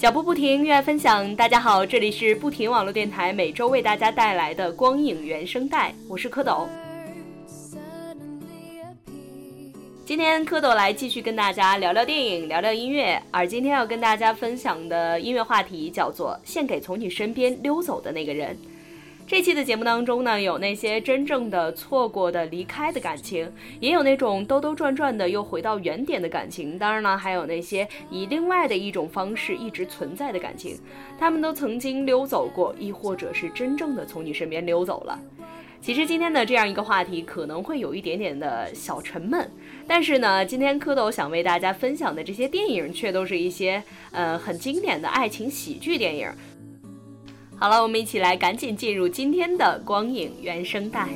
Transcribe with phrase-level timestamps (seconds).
[0.00, 1.36] 脚步不停，热爱分享。
[1.36, 6.66] 大家好，这里是不停网络电台，每周为大家带来的光影原声带，我是蝌蚪。
[10.06, 13.22] 今天蝌蚪来继续跟大家聊聊电影，聊聊音乐。
[13.30, 18.56] 而今天要跟大家分享的音乐话题叫做《献给从你身边溜走的那个人》。
[19.30, 23.48] 这期的节目当中呢，有那些真正的错过的、离开的感情，
[23.78, 26.76] 也有那种兜兜转转的又回到原点的感情。
[26.76, 30.76] 当然了，还有那些以另外的一种方式一直存在的感情，
[31.16, 35.16] 他们都曾经溜走过，亦或者是真正的从你身边溜走了。
[35.80, 39.48] 其实今天的这样一个话题可能会有一点点的小沉闷，
[39.86, 46.28] 但是呢，今天蝌蚪想为大家分享的这些电影却都是一些呃很经典的爱情喜剧电影。
[47.60, 51.06] 好了，我们一起来赶紧进入今天的光影原声带。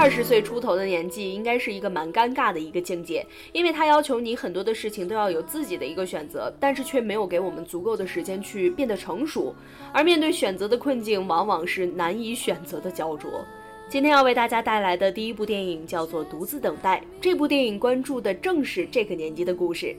[0.00, 9.54] 二十岁出头的年纪，应该是一个蛮尴尬的一个境界，因为他要求你很多的事情都要有自己的一个选择，但是却没有给我们足够的时间去变得成熟。
[9.92, 13.44] 而面对选择的困境，往往是难以选择的焦灼。
[13.90, 19.94] 今天要为大家带来的第一部电影叫做《独自等待》，这部电影关注的正是这个年纪的故事。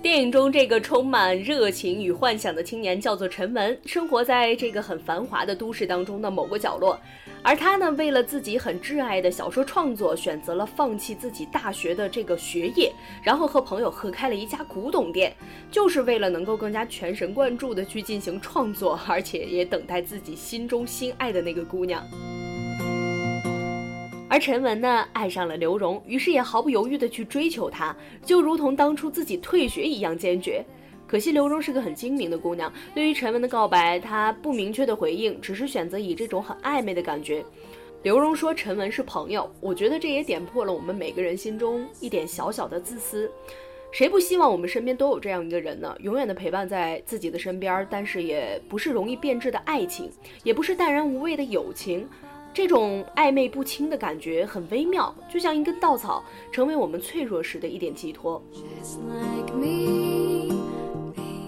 [0.00, 6.96] 电影中这个充满热情与幻想的青年叫做陈文，生活在这个很繁华的都市当中的某个角落。
[7.46, 12.90] 而他呢，为了自己很挚爱的小说创作，选择了放弃自己大学的这个学业，
[13.22, 15.36] 然后和朋友合开了一家古董店，
[15.70, 22.02] 就是为了能够更加全神贯注的去进行创作，而且也等待自己心中心爱的那个姑娘。
[24.26, 30.64] 而陈文呢，爱上了刘荣，于是也毫不犹豫地去追求她，就如同当初自己退学一样坚决。
[31.14, 37.44] 可惜刘荣是个很精明的姑娘，对于陈文的告白，她不明确的回应，只是选择以这种很暧昧的感觉。
[38.02, 43.30] 刘荣说陈文是朋友，我觉得这也点破了我们每个人心中一点小小的自私。
[43.92, 45.96] 谁不希望我们身边都有这样一个人呢？
[46.00, 50.10] 永远的陪伴在自己的身边，但是也不是容易变质的爱情，
[50.42, 52.08] 也不是淡然无味的友情。
[52.52, 58.42] 这种暧昧不清的感觉很微妙，就像一根稻草，成为我们脆弱时的一点寄托。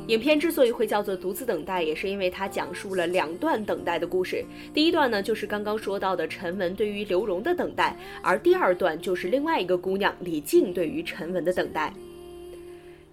[0.07, 4.45] 影片之所以会叫做《独自等待》，也是因为它讲述了两段等待的故事。
[4.73, 11.93] 第一段呢，就是刚刚说到的陈文对于刘荣的等待，而第二段就是另外一个姑娘李静对于陈文的等待。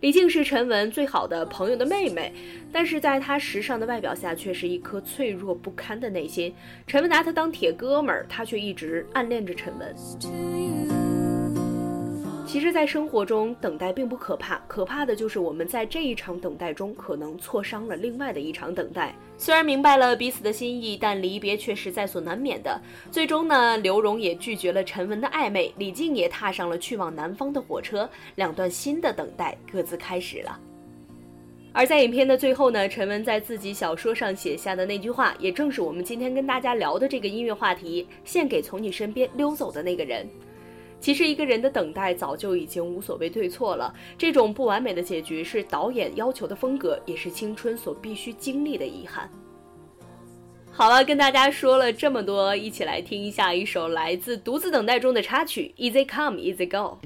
[0.02, 2.32] 李静是陈文最好的朋友的妹妹，
[2.72, 6.54] 但是在她时尚的外表下，却是一颗脆弱不堪的内心。
[6.86, 10.93] 陈文拿她当铁哥们儿，她却一直暗恋着陈文。
[12.54, 19.16] 其实，在生活中，等待并不可怕，可怕的就是我们在这一场等待中，可能错伤了另外的一场等待。
[19.40, 22.80] 虽然明白了彼此的心意，但离别却是在所难免的。
[23.10, 30.60] 最终呢，刘荣也拒绝了陈文的暧昧，李静也踏上了去往南方的火车，两段新的等待各自开始了。
[31.72, 40.30] 而在影片的最后呢，陈文在自己小说上写下的那句话，也正是我们今天跟大家聊的这个音乐话题：献给从你身边溜走的那个人。
[41.04, 49.30] 其实一个人的等待早就已经无所谓对错了，这种不完美的结局是导演要求的风格，也是青春所必须经历的遗憾。
[50.72, 56.98] 好了，跟大家说了这么多，一起来听一下一首来自《独自等待》中的插曲《Easy Come Easy Go》。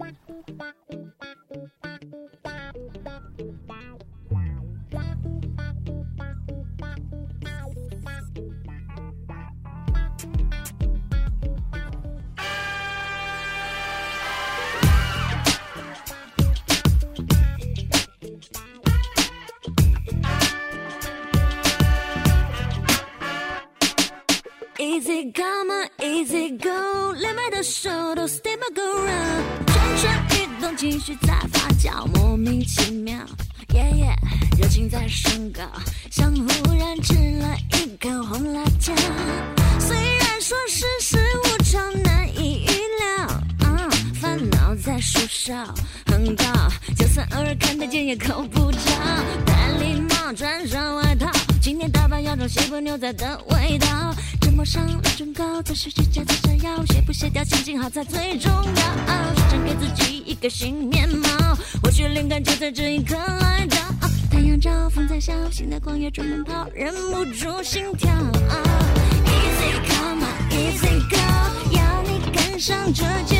[24.98, 33.16] Easy come easy go，连麦的手都 stay my go round，蠢蠢欲动，情绪在发酵，莫名其妙。
[33.68, 34.16] Yeah yeah，
[34.60, 35.62] 热情在升高，
[36.10, 38.92] 像忽然吃了一口红辣椒。
[39.80, 43.28] 虽然说世事无常，难以预料，
[43.70, 43.88] 啊，
[44.20, 45.54] 烦恼在树梢
[46.08, 46.44] 很高，
[46.98, 48.80] 就算偶尔看得见也够不着。
[49.46, 51.30] 戴礼帽，穿上外套，
[51.62, 53.88] 今天打扮要种西部牛仔的味道。
[54.58, 58.82] 抹上了唇膏，做事指甲在闪耀，协不协调，心情好才最重要。
[59.52, 63.78] 想给自己一个新面貌，或许灵感就在这一刻来到。
[64.32, 68.10] 太阳照，风在笑，心在狂野中奔跑，忍不住心跳。
[69.28, 73.37] Easy come easy go，要你跟上这节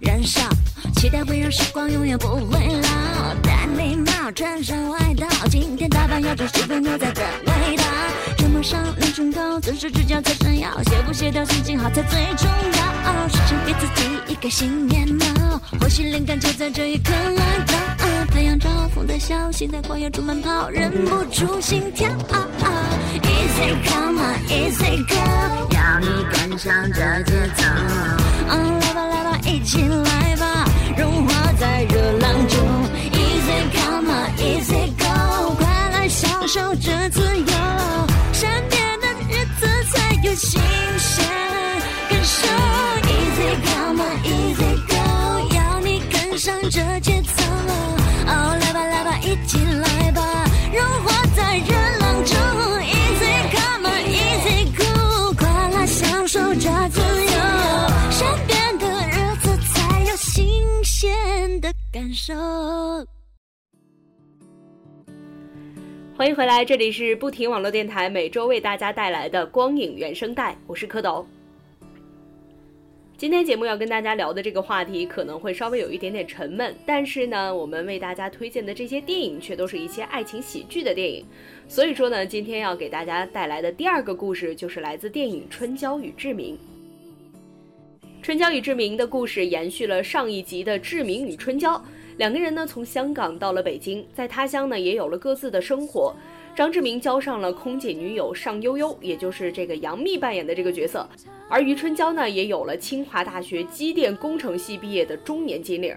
[0.00, 0.40] 燃烧，
[0.96, 3.34] 期待会让时光永远不会老。
[3.42, 7.84] 戴礼帽，穿上外套，今天打扮有着十分牛仔的味道。
[8.36, 13.28] 睫毛上亮唇膏，钻石指甲才闪耀，协不协调心情好才最重要。
[13.28, 17.74] 时常给自己一个新面貌，或许灵感就在这一刻来到。
[18.32, 22.08] 太阳照，风在笑，心在狂野中奔跑，忍不住心跳。
[23.22, 27.64] Easy come on, easy go，要你跟上这节奏。
[28.48, 29.09] 来吧来吧，
[29.50, 30.64] 一起来吧，
[30.96, 32.56] 融化在热浪中。
[33.10, 37.52] Easy come, easy go，快来享受这自由，
[38.32, 40.60] 善变的日子才有新
[40.98, 41.26] 鲜
[42.08, 42.46] 感受。
[43.08, 47.42] Easy come, easy go，要你跟上这节奏。
[48.28, 50.22] 哦，来吧来吧，一起来吧，
[50.72, 51.74] 融化在热
[66.20, 71.24] 欢迎回来，这里是不停网络电台，每周为大家带来的光影原声带，我是蝌蚪。
[73.16, 81.24] 今天节目要跟大家聊的这个话题可能会稍微有一点点沉闷，但是呢，我们为大家推荐的这些电影却都是一些爱情喜剧的电影。
[81.66, 86.54] 所以说呢，今天要给大家带来的第二个故事就是来自电影《春娇与志明》。
[88.20, 91.82] 春娇与志明的故事延续了上一集的志明与春娇，
[92.20, 96.14] 两个人呢从香港到了北京，在他乡呢也有了各自的生活。
[96.54, 101.08] 张志明交上了空姐女友尚悠悠，也就是这个杨幂扮演的这个角色，
[101.48, 105.96] 而余春娇呢也有了清华大学机电工程系毕业的中年金领。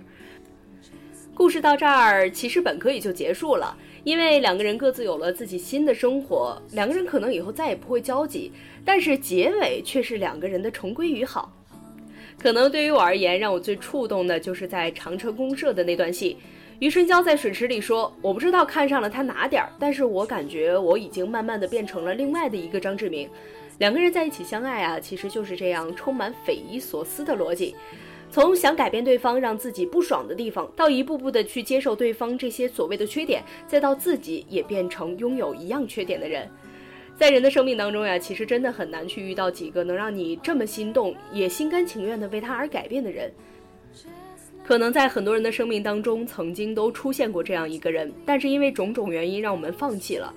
[1.34, 3.75] 故事到这儿其实本可以就结束了，
[4.06, 8.50] 因为两个人各自有了自己新的生活，两个人可能以后再也不会交集，
[8.86, 11.52] 但是结尾却是两个人的重归于好。
[12.38, 16.38] 可能对于我而言，让我最触动的就是在长车公社的那段戏。
[16.80, 23.30] 余春娇在水池里说：“我不知道看上了他哪点儿，但是我感觉我已经慢慢的变成了另外的一个张志明。
[23.78, 27.76] 两个人在一起相爱啊，其实就是这样充满匪夷所思的逻辑。
[28.30, 36.50] 从想改变对方让自己不爽的地方，到一步步的去接受对方这些所谓的缺点，再到自己也变成拥有一样缺点的人。
[37.15, 43.31] 在人的生命当中呀，其实真的很难去遇到几个能让你这么心动，也心甘情愿的为他而改变的人。”
[44.65, 50.33] 可能在很多人的生命当中，曾经都出现过这样一个人，但是因为种种原因，让我们放弃了。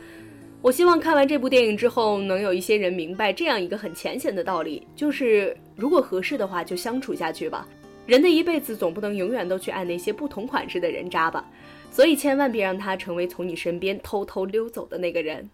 [0.60, 7.68] 我希望看完这部电影之后，能有一些人明白这样一个很浅显的道理，就是如果合适的话，就相处下去吧。
[8.04, 11.48] 人的一辈子总不能永远都去爱那些不同款式的人渣吧，
[11.90, 15.48] 所以千万别让他成为从你身边偷偷溜走的那个人。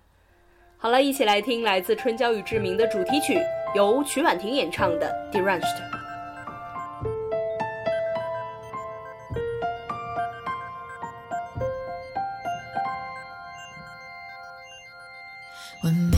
[0.83, 3.39] 好了，一起来听来自《春娇与志明》的主题曲，
[3.73, 5.63] 由曲婉婷演唱的《Deranged》。
[15.85, 16.11] When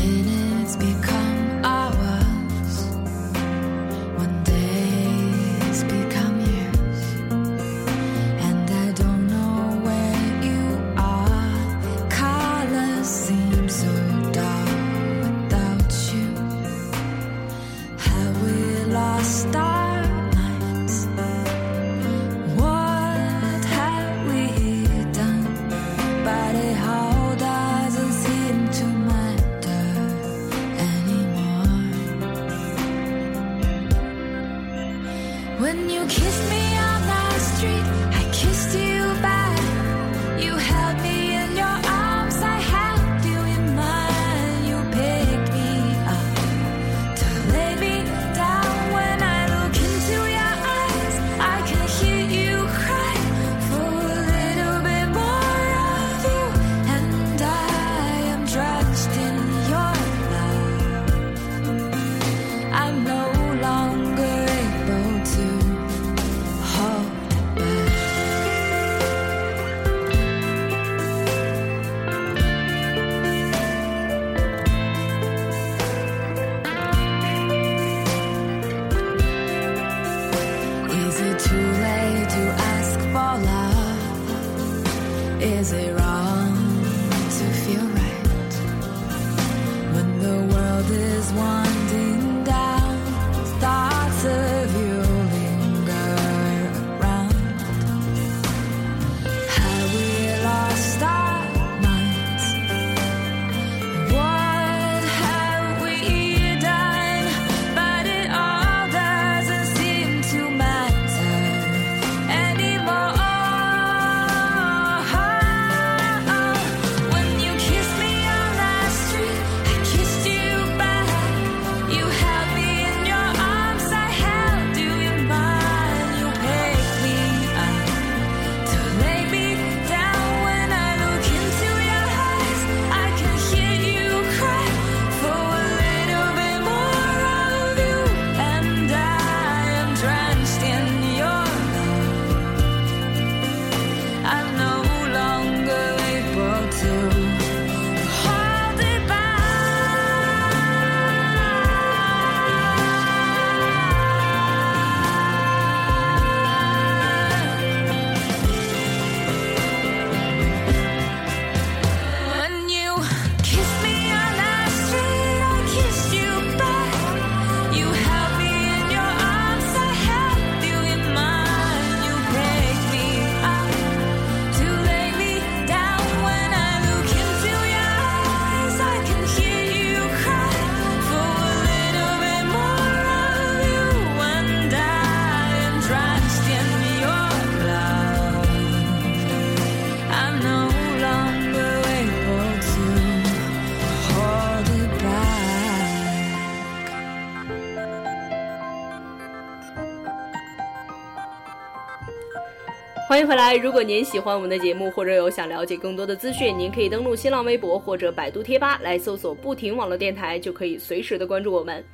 [203.07, 203.55] 欢迎回来！
[203.55, 211.85] 如果您喜欢我们的节目，或者有想了解更多的资讯，您可以登录新浪微博或者百度贴吧来搜索“不停网络电台”，就可以随时的关注我们。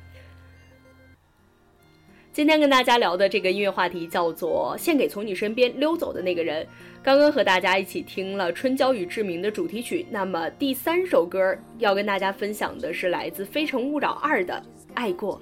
[2.31, 6.65] 今天跟大家聊的这个音乐话题叫做“献给从你身边溜走的那个人”。
[7.03, 14.53] 刚刚和大家一起听了《春娇与志明》的主题曲，那么第三首歌要跟大家分享的是来自《非诚勿扰二》的
[14.93, 15.35] 《爱过》。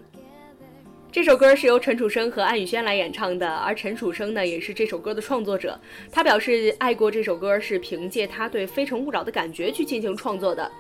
[1.12, 5.78] 这首歌是由陈楚生和安以轩来演唱的，而陈楚生呢也是这首歌的创作者。
[6.12, 10.72] 他表示，《爱过》这首歌是凭借他对《非诚勿扰》的感觉去进行创作的。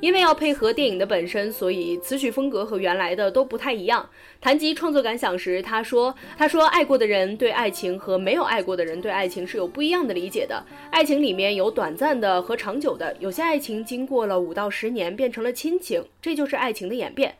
[0.00, 4.06] 因为要配合电影的本身，所以词曲风格和原来的都不太一样。
[4.38, 10.62] 谈及创作感想时，他说：“他说爱过的人对爱情和没有爱过的人对爱情是有不一样的理解的。
[10.90, 17.34] 爱情里面有短暂的和长久的，有些爱情经过了五到十年变成了亲情，这就是爱情的演变。”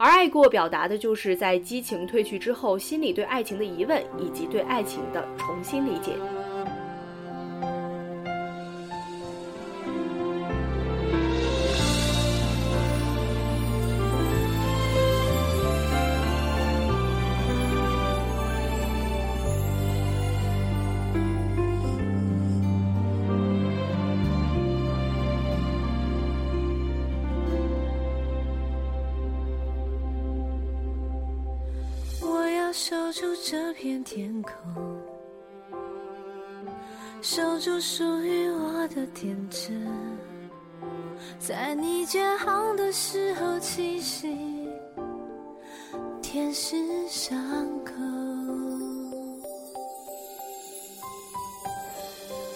[0.00, 6.12] 而爱过表达的就是在激情褪去之后，心里对爱情的疑问，以及对爱情的重新理解。
[33.80, 34.52] 片天空，
[37.22, 39.86] 守住属于我的天真，
[41.38, 44.36] 在你建好的时候栖息，
[46.20, 47.38] 天使伤
[47.84, 47.92] 口。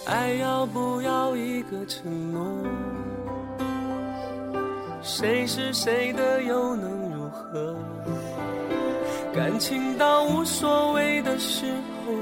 [0.05, 2.67] 爱要不要一个承诺？
[5.01, 7.02] 谁是谁的又能？
[9.33, 11.65] 感情到无所谓的时
[12.05, 12.13] 候，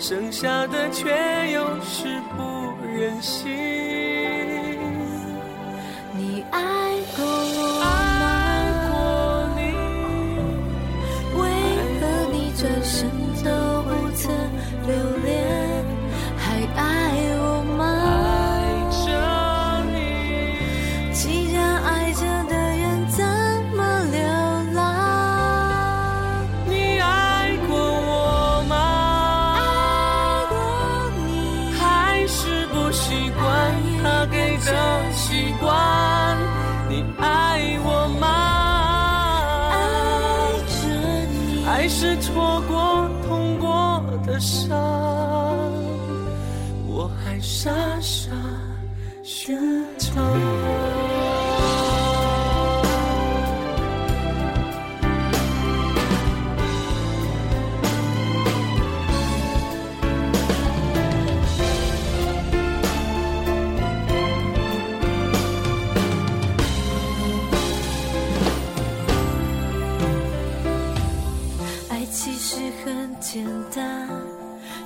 [0.00, 1.10] 剩下的却
[1.52, 3.73] 又是不忍心。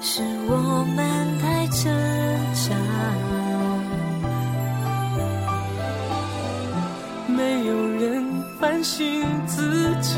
[0.00, 0.99] 是我们
[1.40, 1.83] 太挣
[2.55, 2.67] 扎。
[7.26, 8.25] 没有人
[8.61, 10.17] 反省自己，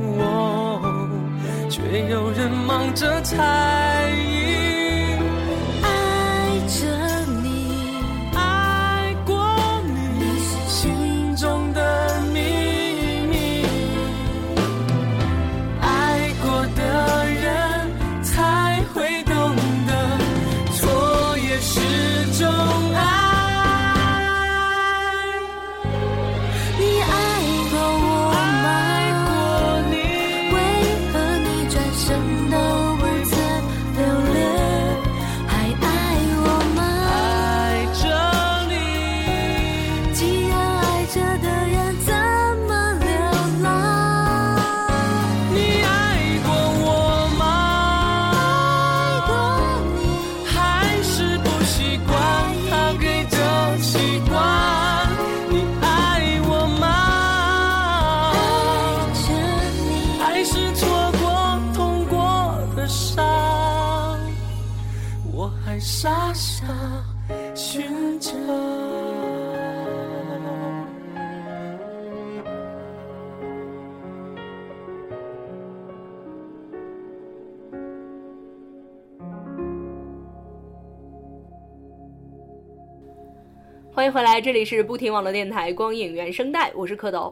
[0.00, 0.80] 我
[1.68, 4.10] 却有人忙着猜
[84.08, 87.30] 迎回来，这里是不停网络电台光影原声带，我是蝌蚪。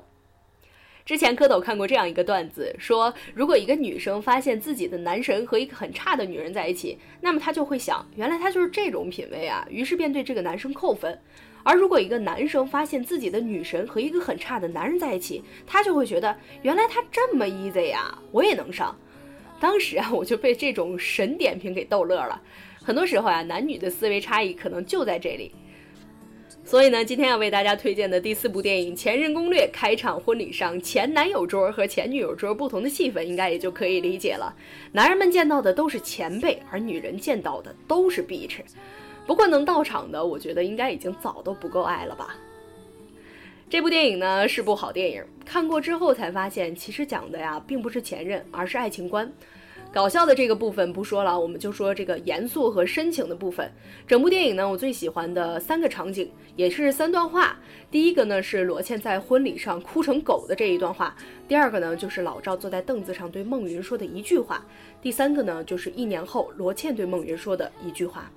[1.07, 11.19] 之前蝌蚪看过这样一个段子，说如果一个女生发现自己的男神和一个很差的女人在一起，那么她就会想，原来他就是这种品味啊，于是便对这个男生扣分。
[11.63, 18.95] 而如果一个男生发现自己的女神和一个很差的男人在一起，他就会觉得原来他这么 easy 呀，我也能上。
[19.59, 22.39] 当时啊，我就被这种神点评给逗乐了。
[22.83, 25.55] 很多时候啊，男女的思维差异可能就在这里。
[26.67, 34.53] 所以呢，今天要为大家推荐的第四部电影《前任攻略》开场婚礼上，前男友桌和前女友桌不同的戏份，应该也就可以理解了。
[34.91, 38.59] 男人们见到的都是前辈，而女人见到的都是 bitch。
[39.29, 42.35] 不过能到场的，我觉得应该已经早都不够爱了吧。
[43.71, 49.33] 这部电影呢是部好电影，看过之后才发现，其实讲的呀并不是前任，而是爱情观。
[49.93, 53.71] 搞笑的这个部分不说了，我们就说这个严肃和深情的部分。
[54.07, 57.59] 整部电影呢，我最喜欢的三个场景，也是三段话。
[57.91, 61.17] 第一个呢是罗茜在婚礼上哭成狗的这一段话，
[61.49, 64.63] 第二个呢就是老赵坐在凳子上对孟云说的一句话，
[65.01, 68.31] 第三个呢就是一年后罗茜对孟云说的一句话。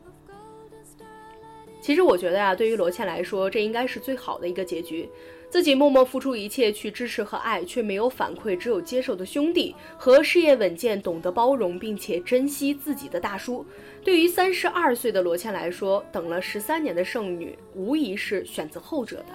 [1.82, 5.10] 其实我觉得呀，对于罗茜来说，这应该是最好的一个结局。
[5.50, 13.66] 自己默默付出一切去支持和爱，却没有反馈，只有接受的兄弟和事业稳健、懂得包容并且珍惜自己的大叔。
[14.04, 19.26] 对于三十二岁的罗茜来说，等了十三年的剩女，无疑是选择后者的。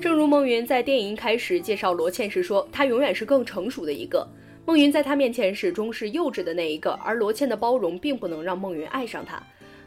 [0.00, 4.26] 正如孟云在电影开始介绍罗茜时说，她永远是更成熟的一个。
[4.66, 9.40] 孟云在她面前始终是幼稚的那一个，而罗茜的包容并不能让孟云爱上她。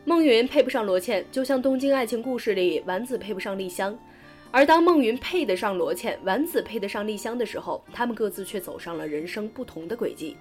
[0.05, 3.97] 孟云配不上罗茜，就像《东京爱情故事》里丸子配不上丽香。
[4.51, 10.35] 而当孟云配得上罗茜，丸子配得上丽香的时候，他们各自却走上了人生不同的轨迹。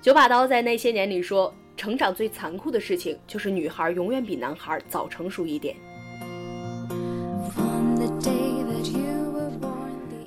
[0.00, 5.76] 九把刀在那些年里说，成长最残酷的事情就是女孩永远比男孩早成熟一点。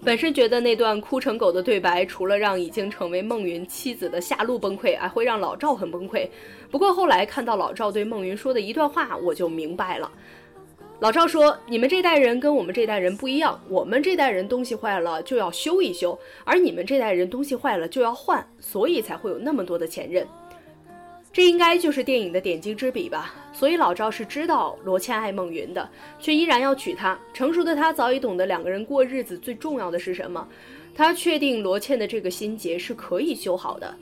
[0.02, 6.28] 本身觉得那段哭成狗的对白，除了让已经成为孟云妻子的夏露崩溃，还会让老赵很崩溃。
[6.72, 10.10] 不过后来看到老赵对孟云说的一段话，我就明白了。
[11.00, 20.26] 老赵说：“你们这代人跟我们这代人不一样，我们这代人东西坏了就要修一修，而你们这代人东西坏了就要换，所以才会有那么多的前任。”
[21.32, 23.36] 这应该就是电影的点睛之笔吧。
[23.54, 25.90] 所以老赵是知道罗茜爱孟云的，
[26.20, 27.20] 却依然要娶她。
[27.34, 30.48] 成熟的他早已懂得两个人过日子最重要的是什么。
[30.96, 33.96] 他确定罗茜的这个心结是可以修好的。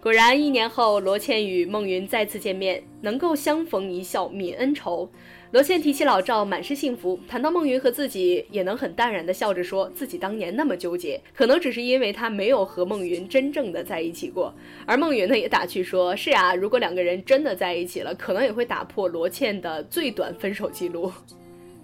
[0.00, 5.08] 果然，一年后，罗茜与孟云再次见面，能够相逢一笑泯恩仇。
[5.52, 7.20] 罗茜提起老赵，满是幸福。
[7.28, 14.54] 谈到孟云和自己，也能很淡然地笑着说自己当年那么纠结，可能只是因为他没有和孟云真正的在一起过。
[14.86, 21.12] 而孟云呢，也打趣说：“是啊，如果两个人真的在一起了，可能也会打破罗茜的最短分手记录。”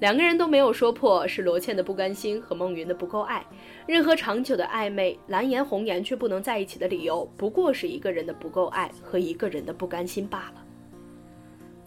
[0.00, 3.44] 两个人都没有说破，是罗茜的不甘心和孟云的不够爱。
[3.87, 10.64] 任何长久的暧昧，蓝颜红颜却不能在一起的理由，不过是一个人的不够爱和一个人的不甘心罢了。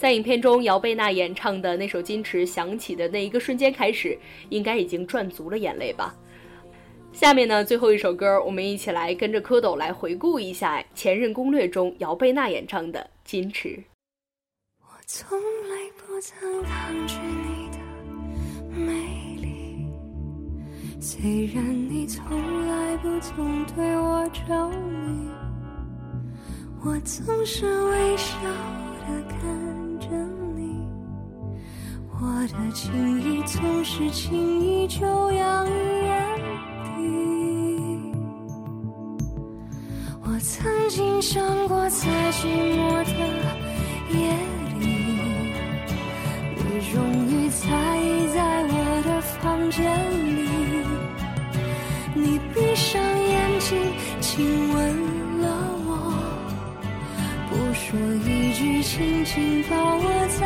[0.02, 4.18] 在影片中，姚贝娜演唱的那首《矜持》响起的那一个瞬间开始，
[4.50, 6.16] 应该已经赚足了眼泪吧。
[7.14, 13.70] 下面呢，最后一首歌，我们一起来跟着蝌蚪来回顾一下《前任攻略》中姚贝娜演唱的《矜持》。
[14.82, 17.78] 我从来不曾抗拒你的
[18.76, 19.86] 美丽，
[21.00, 22.26] 虽然你从
[22.66, 25.30] 来不曾对我着迷，
[26.84, 28.34] 我总是微笑
[29.08, 29.71] 的看。
[32.24, 35.72] 我的情意总是轻易就洋溢
[36.06, 36.12] 眼
[36.86, 37.00] 底。
[40.24, 43.12] 我曾经想过，在寂寞的
[44.12, 44.18] 夜
[44.80, 44.84] 里，
[46.58, 46.62] 你
[46.94, 46.96] 终
[47.28, 47.66] 于在
[47.98, 48.38] 意在
[48.70, 49.82] 我的房间
[50.36, 50.48] 里，
[52.14, 53.76] 你闭上眼睛，
[54.22, 54.78] 亲吻
[55.42, 55.46] 了
[55.88, 55.90] 我，
[57.50, 57.52] 不。
[57.74, 60.04] 说一句，轻轻抱我
[60.40, 60.46] 在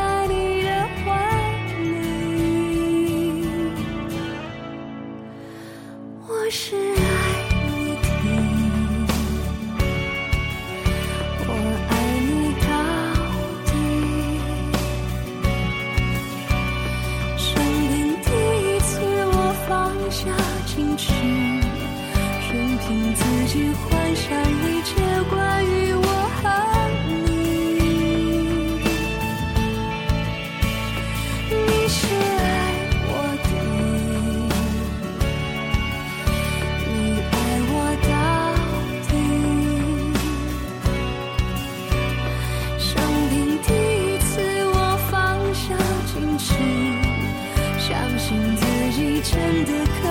[49.26, 50.05] 真的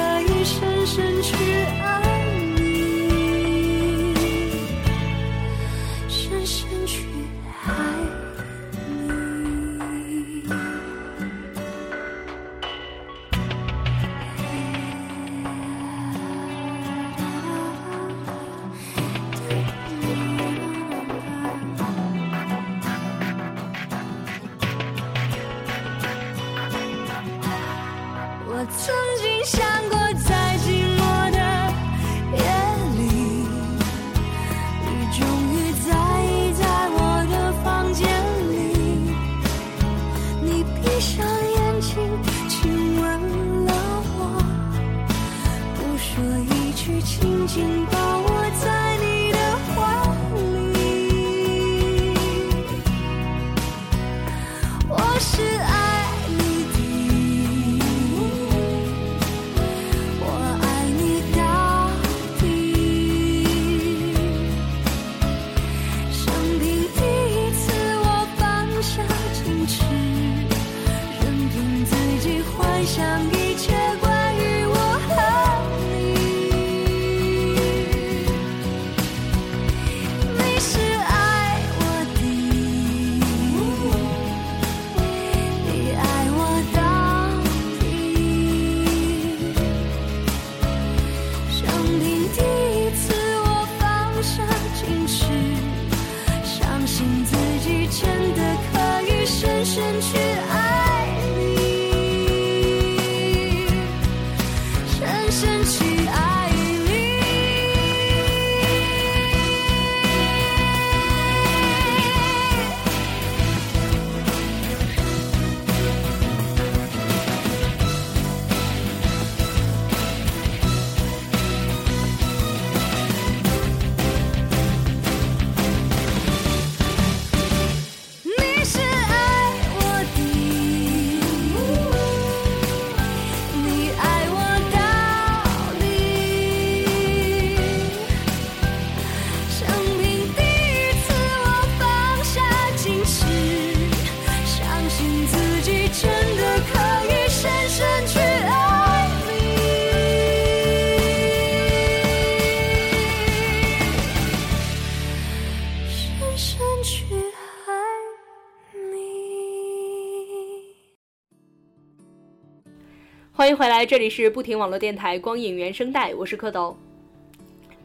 [163.45, 166.75] 欢迎回来，这里是不停网络电台光影原声带，我是蝌蚪。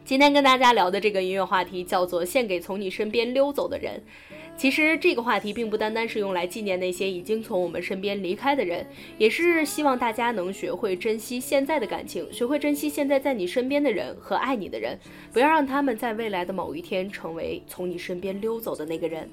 [0.06, 4.02] 今天跟大家聊的这个音乐话题叫做《献给从你身边溜走的人》。
[4.56, 8.86] 其实这个话题并不单单是用来纪念那些已经从我们身边离开的人，
[9.18, 14.98] 也是希望大家能学会珍惜现在的感情，学会珍惜现在在你身边的人和爱你的人，
[15.30, 19.28] 不要让他们在未来的某一天成为从你身边溜走的那个人。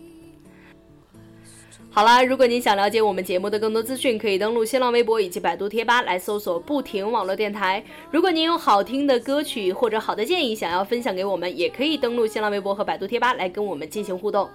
[1.90, 7.84] 好啦，如果您想了解我们节目的更多资讯，可以登录新浪微博以及百度贴吧来搜索“不停网络电台”。
[8.12, 14.48] 如果您有好听的歌曲或者好的建议想要分享给我们，也可以登录新浪微博和百度贴吧来跟我们进行互动。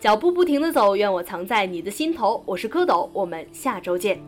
[0.00, 2.42] 脚步不停的走，愿我藏在你的心头。
[2.46, 4.20] 我是蝌蚪，我们下周见。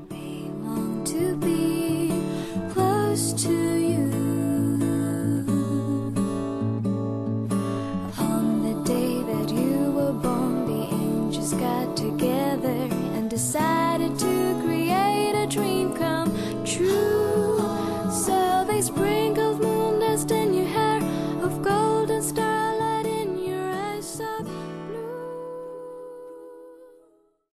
[11.47, 16.29] friends got together and decided to create a dream come
[16.65, 17.59] true.
[18.11, 19.16] So they spread.